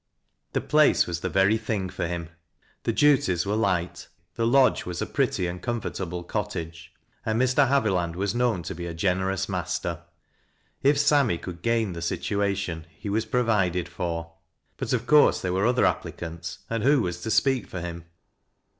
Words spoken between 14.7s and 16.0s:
But of course there were other